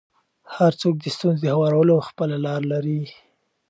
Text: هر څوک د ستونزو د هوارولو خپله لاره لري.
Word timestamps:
هر 0.55 0.71
څوک 0.81 0.95
د 0.99 1.05
ستونزو 1.15 1.41
د 1.43 1.47
هوارولو 1.55 2.05
خپله 2.07 2.35
لاره 2.45 2.65
لري. 2.73 3.01